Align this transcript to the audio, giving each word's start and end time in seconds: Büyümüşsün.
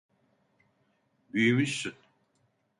Büyümüşsün. 1.33 1.93